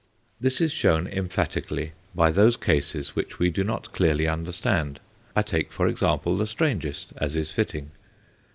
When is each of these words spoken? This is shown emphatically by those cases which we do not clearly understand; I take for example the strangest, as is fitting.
This 0.39 0.61
is 0.61 0.71
shown 0.71 1.05
emphatically 1.05 1.91
by 2.15 2.31
those 2.31 2.57
cases 2.57 3.15
which 3.15 3.37
we 3.37 3.51
do 3.51 3.63
not 3.63 3.93
clearly 3.93 4.27
understand; 4.27 4.99
I 5.35 5.43
take 5.43 5.71
for 5.71 5.87
example 5.87 6.37
the 6.39 6.47
strangest, 6.47 7.13
as 7.17 7.35
is 7.35 7.51
fitting. 7.51 7.91